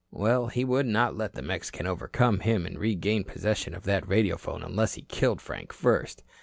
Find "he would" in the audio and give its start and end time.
0.47-0.87